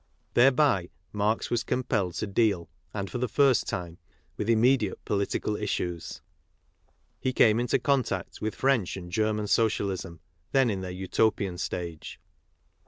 Thereby 0.33 0.89
Marx 1.13 1.51
was 1.51 1.63
compelled 1.63 2.15
to 2.15 2.25
deal, 2.25 2.67
and 2.91 3.07
for 3.07 3.19
the 3.19 3.27
first 3.27 3.67
time, 3.67 3.99
with 4.35 4.49
immediate 4.49 5.05
political 5.05 5.55
issues'. 5.55 6.23
He 7.19 7.31
came 7.31 7.59
into 7.59 7.77
contact 7.77 8.41
with 8.41 8.55
French 8.55 8.97
and 8.97 9.11
German 9.11 9.45
Social 9.45 9.91
ism, 9.91 10.19
then 10.53 10.71
in 10.71 10.81
their 10.81 10.89
Utopian 10.89 11.59
stage. 11.59 12.19